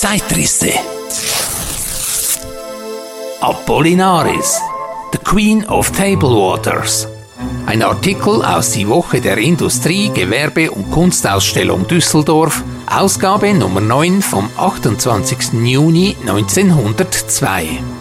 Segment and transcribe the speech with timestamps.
[0.00, 0.70] Zeitrisse.
[3.40, 4.60] Apollinaris,
[5.10, 7.08] the Queen of Table Waters.
[7.66, 14.48] Ein Artikel aus die Woche der Industrie, Gewerbe und Kunstausstellung Düsseldorf, Ausgabe Nummer 9 vom
[14.56, 15.54] 28.
[15.64, 17.97] Juni 1902.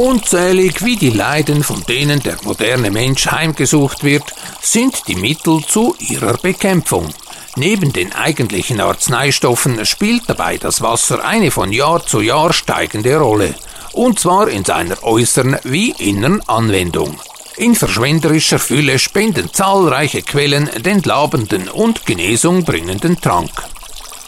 [0.00, 4.24] Unzählig wie die Leiden, von denen der moderne Mensch heimgesucht wird,
[4.62, 7.10] sind die Mittel zu ihrer Bekämpfung.
[7.56, 13.54] Neben den eigentlichen Arzneistoffen spielt dabei das Wasser eine von Jahr zu Jahr steigende Rolle,
[13.92, 17.20] und zwar in seiner äußeren wie inneren Anwendung.
[17.58, 23.50] In verschwenderischer Fülle spenden zahlreiche Quellen den labenden und Genesung bringenden Trank.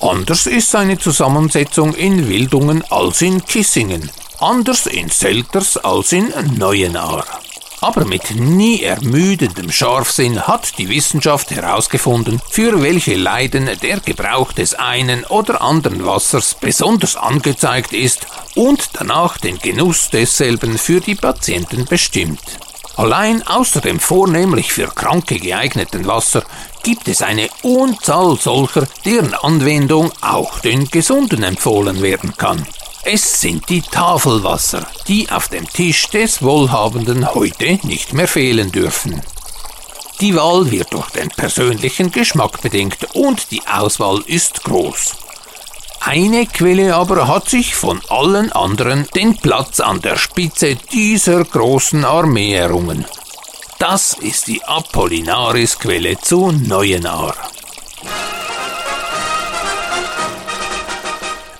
[0.01, 4.11] Anders ist seine Zusammensetzung in Wildungen als in Kissingen
[4.43, 7.25] anders in Selters als in Neuenahr.
[7.81, 14.75] Aber mit nie ermüdendem Scharfsinn hat die Wissenschaft herausgefunden, für welche Leiden der Gebrauch des
[14.75, 21.85] einen oder anderen Wassers besonders angezeigt ist und danach den Genuss desselben für die Patienten
[21.85, 22.43] bestimmt.
[22.97, 26.45] Allein außer dem vornehmlich für Kranke geeigneten Wasser
[26.83, 32.67] gibt es eine Unzahl solcher, deren Anwendung auch den Gesunden empfohlen werden kann.
[33.05, 39.21] Es sind die Tafelwasser, die auf dem Tisch des Wohlhabenden heute nicht mehr fehlen dürfen.
[40.21, 45.17] Die Wahl wird durch den persönlichen Geschmack bedingt und die Auswahl ist groß.
[45.99, 52.05] Eine Quelle aber hat sich von allen anderen den Platz an der Spitze dieser großen
[52.05, 53.05] Armee errungen.
[53.81, 57.35] Das ist die Apollinaris-Quelle zu Neuenahr.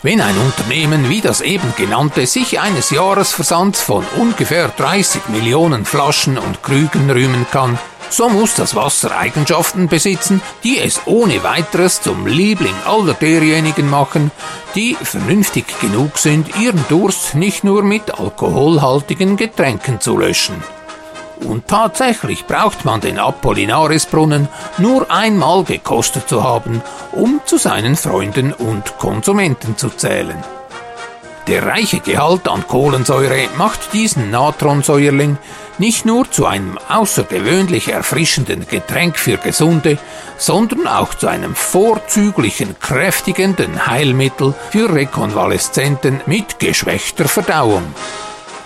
[0.05, 6.39] Wenn ein Unternehmen wie das eben genannte sich eines Jahresversands von ungefähr 30 Millionen Flaschen
[6.39, 7.79] und Krügen rühmen kann,
[8.11, 14.33] so muss das Wasser Eigenschaften besitzen, die es ohne weiteres zum Liebling aller derjenigen machen,
[14.75, 20.57] die vernünftig genug sind, ihren Durst nicht nur mit alkoholhaltigen Getränken zu löschen.
[21.45, 24.49] Und tatsächlich braucht man den Apollinarisbrunnen
[24.79, 26.83] nur einmal gekostet zu haben,
[27.13, 30.43] um zu seinen Freunden und Konsumenten zu zählen.
[31.49, 35.39] Der reiche Gehalt an Kohlensäure macht diesen Natronsäuerling
[35.79, 39.99] nicht nur zu einem außergewöhnlich erfrischenden Getränk für Gesunde,
[40.37, 47.83] sondern auch zu einem vorzüglichen kräftigenden Heilmittel für Rekonvaleszenten mit geschwächter Verdauung.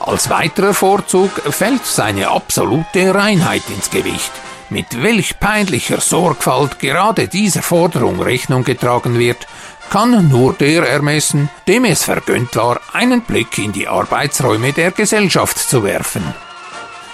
[0.07, 4.31] Als weiterer Vorzug fällt seine absolute Reinheit ins Gewicht.
[4.71, 9.49] Mit welch peinlicher Sorgfalt gerade dieser Forderung Rechnung getragen wird,
[9.91, 15.59] kann nur der ermessen, dem es vergönnt war, einen Blick in die Arbeitsräume der Gesellschaft
[15.59, 16.23] zu werfen.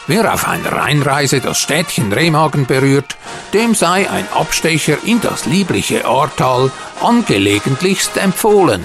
[0.06, 3.16] Wer auf einer Rheinreise das Städtchen Remagen berührt,
[3.54, 6.70] dem sei ein Abstecher in das liebliche Ahrtal
[7.00, 8.82] angelegentlichst empfohlen.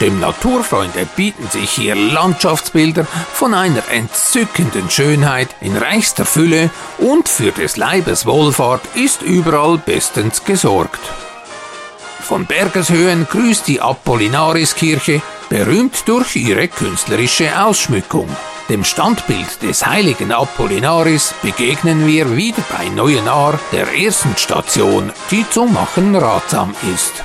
[0.00, 7.52] Dem Naturfreunde bieten sich hier Landschaftsbilder von einer entzückenden Schönheit in reichster Fülle und für
[7.52, 11.00] des Leibes Wohlfahrt ist überall bestens gesorgt.
[12.22, 18.28] Von Bergeshöhen grüßt die Apollinariskirche, berühmt durch ihre künstlerische Ausschmückung.
[18.70, 25.64] Dem Standbild des heiligen Apollinaris begegnen wir wieder bei Neuenahr, der ersten Station, die zu
[25.64, 27.24] machen ratsam ist.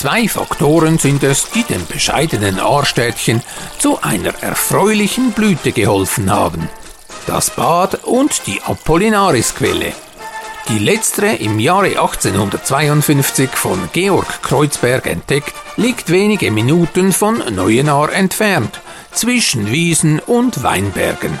[0.00, 3.42] Zwei Faktoren sind es, die dem bescheidenen Ahrstädtchen
[3.76, 6.70] zu einer erfreulichen Blüte geholfen haben.
[7.26, 9.92] Das Bad und die Apollinarisquelle.
[10.70, 18.80] Die letztere im Jahre 1852 von Georg Kreuzberg entdeckt, liegt wenige Minuten von Neuenahr entfernt,
[19.12, 21.38] zwischen Wiesen und Weinbergen.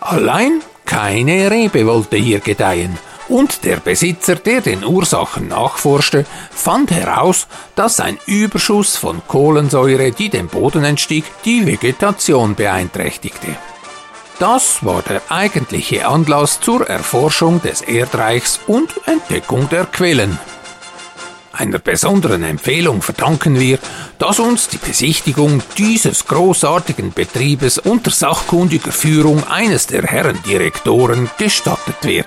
[0.00, 2.98] Allein keine Rebe wollte hier gedeihen,
[3.30, 7.46] und der Besitzer, der den Ursachen nachforschte, fand heraus,
[7.76, 13.56] dass ein Überschuss von Kohlensäure, die dem Boden entstieg, die Vegetation beeinträchtigte.
[14.38, 20.38] Das war der eigentliche Anlass zur Erforschung des Erdreichs und Entdeckung der Quellen.
[21.52, 23.78] Einer besonderen Empfehlung verdanken wir,
[24.18, 31.96] dass uns die Besichtigung dieses großartigen Betriebes unter sachkundiger Führung eines der Herren Direktoren gestattet
[32.02, 32.26] wird.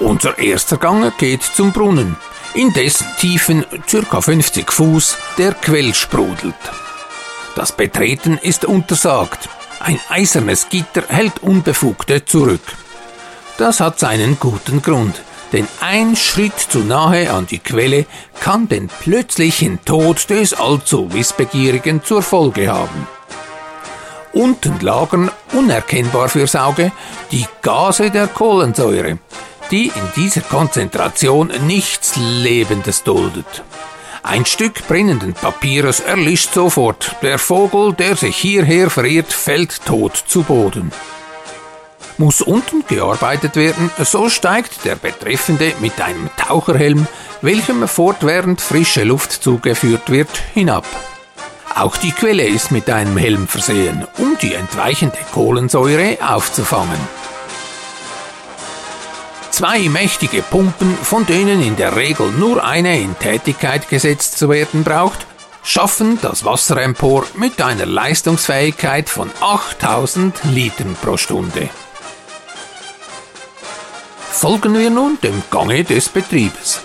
[0.00, 2.16] Unser erster Gang geht zum Brunnen,
[2.54, 3.64] in dessen Tiefen
[4.08, 4.20] ca.
[4.20, 6.54] 50 Fuß der Quell sprudelt.
[7.56, 9.48] Das Betreten ist untersagt.
[9.80, 12.62] Ein eisernes Gitter hält Unbefugte zurück.
[13.58, 15.20] Das hat seinen guten Grund,
[15.52, 18.06] denn ein Schritt zu nahe an die Quelle
[18.38, 23.08] kann den plötzlichen Tod des allzu Wissbegierigen zur Folge haben.
[24.32, 26.92] Unten lagern, unerkennbar fürs Auge,
[27.32, 29.18] die Gase der Kohlensäure,
[29.70, 33.62] die in dieser Konzentration nichts Lebendes duldet.
[34.22, 37.16] Ein Stück brennenden Papieres erlischt sofort.
[37.22, 40.92] Der Vogel, der sich hierher verirrt, fällt tot zu Boden.
[42.18, 47.06] Muss unten gearbeitet werden, so steigt der Betreffende mit einem Taucherhelm,
[47.42, 50.84] welchem fortwährend frische Luft zugeführt wird, hinab.
[51.74, 56.98] Auch die Quelle ist mit einem Helm versehen, um die entweichende Kohlensäure aufzufangen.
[59.58, 64.84] Zwei mächtige Pumpen, von denen in der Regel nur eine in Tätigkeit gesetzt zu werden
[64.84, 65.26] braucht,
[65.64, 71.70] schaffen das Wasser empor mit einer Leistungsfähigkeit von 8000 Litern pro Stunde.
[74.30, 76.78] Folgen wir nun dem Gange des Betriebes.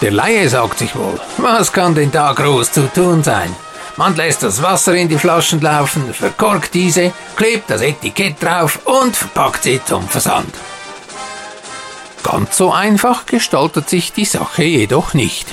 [0.00, 3.54] Der Laie sagt sich wohl, was kann denn da groß zu tun sein?
[3.96, 9.14] Man lässt das Wasser in die Flaschen laufen, verkorkt diese, klebt das Etikett drauf und
[9.14, 10.52] verpackt sie zum Versand.
[12.30, 15.48] Ganz so einfach gestaltet sich die Sache jedoch nicht.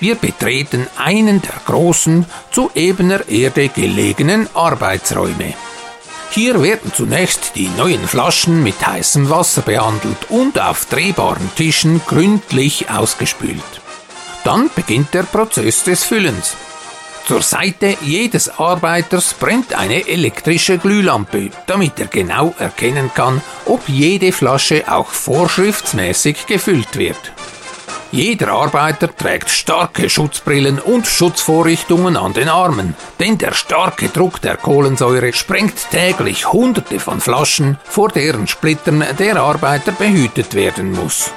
[0.00, 5.54] Wir betreten einen der großen, zu ebener Erde gelegenen Arbeitsräume.
[6.30, 12.90] Hier werden zunächst die neuen Flaschen mit heißem Wasser behandelt und auf drehbaren Tischen gründlich
[12.90, 13.62] ausgespült.
[14.42, 16.56] Dann beginnt der Prozess des Füllens.
[17.26, 24.30] Zur Seite jedes Arbeiters brennt eine elektrische Glühlampe, damit er genau erkennen kann, ob jede
[24.30, 27.32] Flasche auch vorschriftsmäßig gefüllt wird.
[28.12, 34.56] Jeder Arbeiter trägt starke Schutzbrillen und Schutzvorrichtungen an den Armen, denn der starke Druck der
[34.56, 41.32] Kohlensäure sprengt täglich Hunderte von Flaschen, vor deren Splittern der Arbeiter behütet werden muss.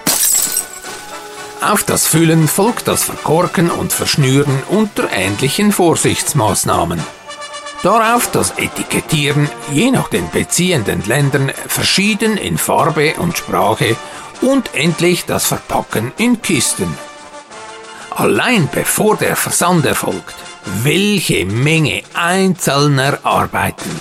[1.62, 7.00] Auf das Füllen folgt das Verkorken und Verschnüren unter ähnlichen Vorsichtsmaßnahmen.
[7.84, 13.98] Darauf das Etikettieren, je nach den beziehenden Ländern, verschieden in Farbe und Sprache
[14.42, 16.98] und endlich das Verpacken in Kisten.
[18.12, 20.36] Allein bevor der Versand erfolgt,
[20.82, 24.00] welche Menge einzelner Arbeiten.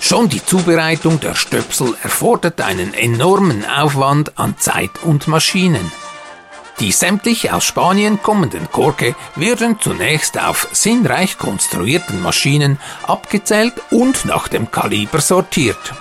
[0.00, 5.90] Schon die Zubereitung der Stöpsel erfordert einen enormen Aufwand an Zeit und Maschinen.
[6.80, 14.48] Die sämtlich aus Spanien kommenden Korke werden zunächst auf sinnreich konstruierten Maschinen abgezählt und nach
[14.48, 15.94] dem Kaliber sortiert.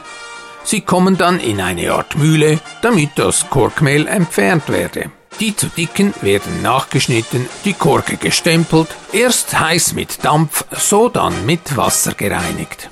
[0.65, 5.11] Sie kommen dann in eine Art Mühle, damit das Korkmehl entfernt werde.
[5.39, 11.77] Die zu dicken werden nachgeschnitten, die Korke gestempelt, erst heiß mit Dampf, so dann mit
[11.77, 12.89] Wasser gereinigt.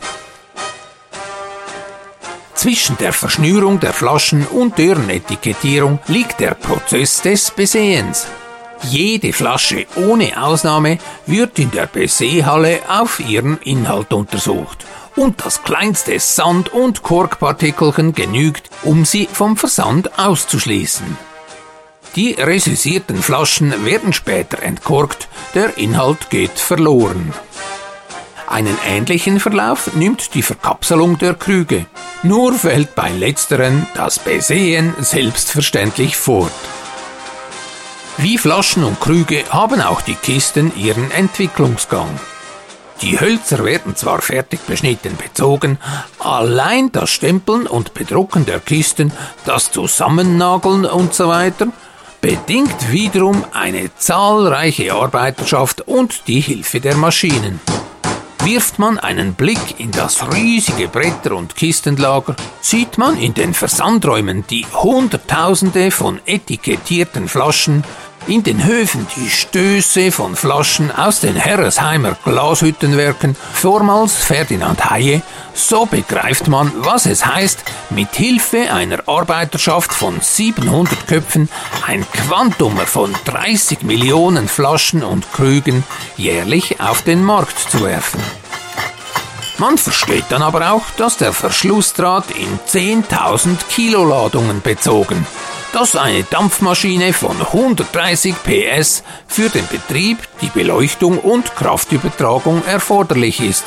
[2.56, 8.28] Zwischen der Verschnürung der Flaschen und deren Etikettierung liegt der Prozess des Besehens.
[8.84, 14.86] Jede Flasche ohne Ausnahme wird in der Besehhalle auf ihren Inhalt untersucht
[15.16, 21.18] und das kleinste Sand- und Korkpartikelchen genügt, um sie vom Versand auszuschließen.
[22.16, 27.34] Die resüsierten Flaschen werden später entkorkt, der Inhalt geht verloren.
[28.54, 31.88] Einen ähnlichen Verlauf nimmt die Verkapselung der Krüge.
[32.22, 36.52] Nur fällt bei letzteren das Besehen selbstverständlich fort.
[38.18, 42.20] Wie Flaschen und Krüge haben auch die Kisten ihren Entwicklungsgang.
[43.02, 45.80] Die Hölzer werden zwar fertig beschnitten bezogen,
[46.20, 49.12] allein das Stempeln und Bedrucken der Kisten,
[49.46, 51.34] das Zusammennageln und so
[52.22, 57.60] bedingt wiederum eine zahlreiche Arbeiterschaft und die Hilfe der Maschinen.
[58.46, 64.44] Wirft man einen Blick in das riesige Bretter- und Kistenlager, sieht man in den Versandräumen
[64.50, 67.86] die Hunderttausende von etikettierten Flaschen,
[68.28, 75.22] in den Höfen die Stöße von Flaschen aus den Herresheimer Glashüttenwerken, vormals Ferdinand Haie,
[75.54, 81.50] so begreift man, was es heißt, mit Hilfe einer Arbeiterschaft von 700 Köpfen
[81.86, 85.84] ein Quantum von 30 Millionen Flaschen und Krügen
[86.18, 88.22] jährlich auf den Markt zu werfen.
[89.60, 95.28] Man versteht dann aber auch, dass der Verschlussdraht in 10.000 Kilo Ladungen bezogen
[95.74, 103.66] dass eine Dampfmaschine von 130 PS für den Betrieb, die Beleuchtung und Kraftübertragung erforderlich ist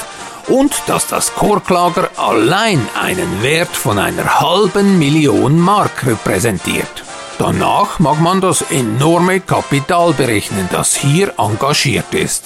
[0.48, 7.04] und dass das Korklager allein einen Wert von einer halben Million Mark repräsentiert.
[7.38, 12.44] Danach mag man das enorme Kapital berechnen, das hier engagiert ist.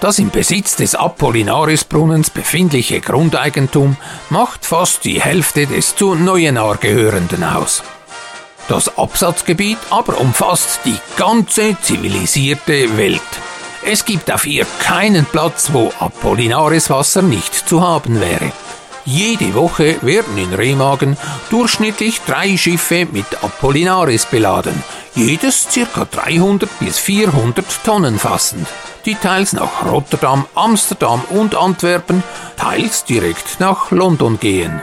[0.00, 3.96] Das im Besitz des Apollinarisbrunnens befindliche Grundeigentum
[4.30, 7.84] macht fast die Hälfte des zu Neuenahr gehörenden aus.
[8.68, 13.20] Das Absatzgebiet aber umfasst die ganze zivilisierte Welt.
[13.84, 18.52] Es gibt auf ihr keinen Platz, wo Apollinaris Wasser nicht zu haben wäre.
[19.04, 21.16] Jede Woche werden in Remagen
[21.50, 24.84] durchschnittlich drei Schiffe mit Apollinaris beladen,
[25.16, 26.04] jedes ca.
[26.04, 28.68] 300 bis 400 Tonnen fassend,
[29.04, 32.22] die teils nach Rotterdam, Amsterdam und Antwerpen,
[32.56, 34.80] teils direkt nach London gehen.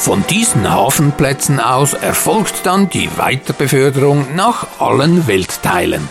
[0.00, 6.08] Von diesen Hafenplätzen aus erfolgt dann die Weiterbeförderung nach allen Weltteilen.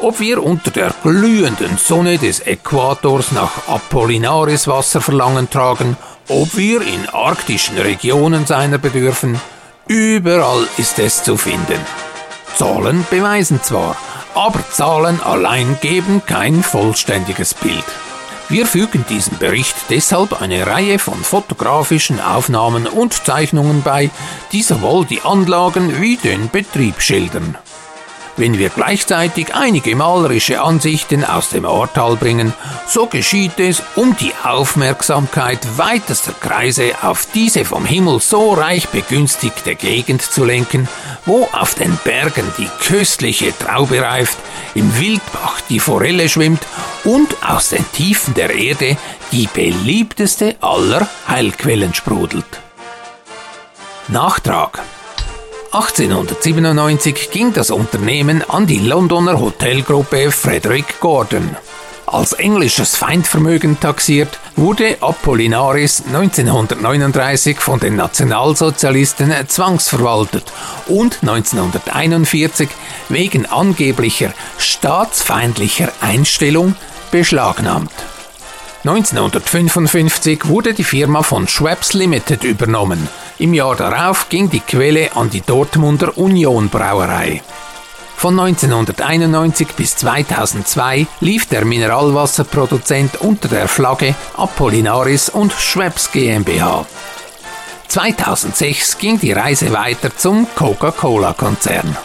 [0.00, 5.96] Ob wir unter der glühenden Sonne des Äquators nach Apollinaris Wasser Verlangen tragen,
[6.28, 9.40] ob wir in arktischen Regionen seiner bedürfen,
[9.88, 11.80] überall ist es zu finden.
[12.54, 13.96] Zahlen beweisen zwar,
[14.34, 17.84] aber Zahlen allein geben kein vollständiges Bild.
[18.48, 24.08] Wir fügen diesem Bericht deshalb eine Reihe von fotografischen Aufnahmen und Zeichnungen bei,
[24.52, 27.58] die sowohl die Anlagen wie den Betrieb schildern.
[28.38, 32.52] Wenn wir gleichzeitig einige malerische Ansichten aus dem Ortal bringen,
[32.86, 39.74] so geschieht es, um die Aufmerksamkeit weitester Kreise auf diese vom Himmel so reich begünstigte
[39.74, 40.86] Gegend zu lenken,
[41.24, 44.36] wo auf den Bergen die köstliche Traube reift,
[44.74, 46.66] im Wildbach die Forelle schwimmt
[47.04, 48.98] und aus den Tiefen der Erde
[49.32, 52.60] die beliebteste aller Heilquellen sprudelt.
[54.08, 54.82] Nachtrag
[55.72, 61.56] 1897 ging das Unternehmen an die Londoner Hotelgruppe Frederick Gordon.
[62.06, 70.44] Als englisches Feindvermögen taxiert, wurde Apollinaris 1939 von den Nationalsozialisten zwangsverwaltet
[70.86, 72.68] und 1941
[73.08, 76.76] wegen angeblicher staatsfeindlicher Einstellung
[77.10, 77.92] beschlagnahmt.
[78.88, 83.08] 1955 wurde die Firma von Schweppes Limited übernommen.
[83.36, 87.42] Im Jahr darauf ging die Quelle an die Dortmunder Union Brauerei.
[88.16, 96.86] Von 1991 bis 2002 lief der Mineralwasserproduzent unter der Flagge Apollinaris und Schweppes GmbH.
[97.88, 101.96] 2006 ging die Reise weiter zum Coca-Cola-Konzern.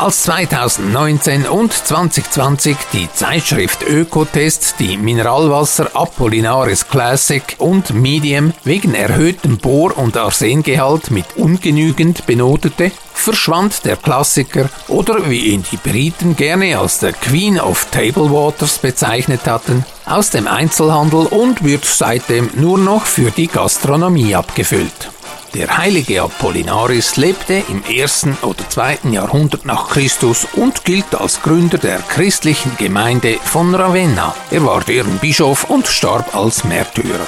[0.00, 9.58] Als 2019 und 2020 die Zeitschrift Ökotest die Mineralwasser Apollinaris Classic und Medium wegen erhöhtem
[9.58, 16.78] Bohr- und Arsengehalt mit ungenügend benotete, verschwand der Klassiker oder wie ihn die Briten gerne
[16.78, 22.78] als der Queen of Table Waters bezeichnet hatten, aus dem Einzelhandel und wird seitdem nur
[22.78, 25.10] noch für die Gastronomie abgefüllt.
[25.54, 31.76] Der heilige Apollinaris lebte im ersten oder zweiten Jahrhundert nach Christus und gilt als Gründer
[31.76, 34.32] der christlichen Gemeinde von Ravenna.
[34.52, 37.26] Er war deren Bischof und starb als Märtyrer.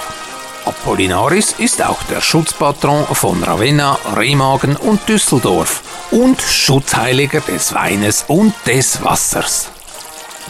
[0.65, 8.55] Apollinaris ist auch der Schutzpatron von Ravenna, Remagen und Düsseldorf und Schutzheiliger des Weines und
[8.67, 9.69] des Wassers.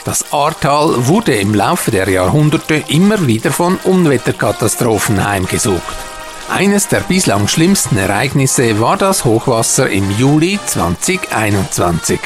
[0.04, 6.11] Das Ahrtal wurde im Laufe der Jahrhunderte immer wieder von Unwetterkatastrophen heimgesucht.
[6.54, 12.20] Eines der bislang schlimmsten Ereignisse war das Hochwasser im Juli 2021.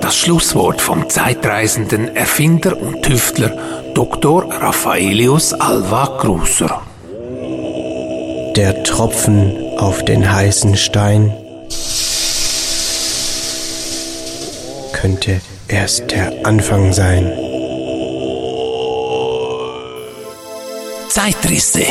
[0.00, 3.56] Das Schlusswort vom zeitreisenden Erfinder und Tüftler
[3.94, 4.52] Dr.
[4.52, 6.82] Raffaelius Alva Kruser.
[8.56, 11.32] Der Tropfen auf den heißen Stein
[15.04, 17.30] könnte erst der Anfang sein.
[21.10, 21.84] Zeitrisse.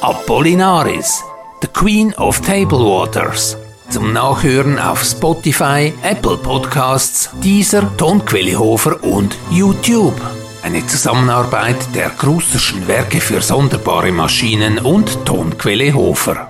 [0.00, 1.22] Apollinaris,
[1.60, 3.58] the Queen of Table Waters.
[3.90, 10.18] Zum Nachhören auf Spotify, Apple Podcasts, Deezer, Tonquelle Hofer und YouTube.
[10.62, 16.49] Eine Zusammenarbeit der Krusterschen Werke für sonderbare Maschinen und Tonquelle Hofer.